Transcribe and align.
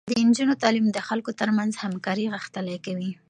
د 0.09 0.13
نجونو 0.27 0.53
تعليم 0.63 0.87
د 0.91 0.99
خلکو 1.07 1.31
ترمنځ 1.41 1.71
همکاري 1.83 2.25
غښتلې 2.35 2.77
کوي. 2.85 3.11